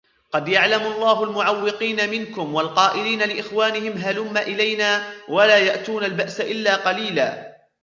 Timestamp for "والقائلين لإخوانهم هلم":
2.55-4.37